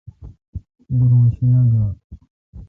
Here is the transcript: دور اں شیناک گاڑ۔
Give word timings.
دور 0.97 1.11
اں 1.17 1.25
شیناک 1.35 1.67
گاڑ۔ 1.73 1.89